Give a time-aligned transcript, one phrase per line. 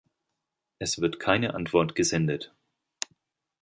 [0.79, 2.51] Es wird keine Antwort gesendet.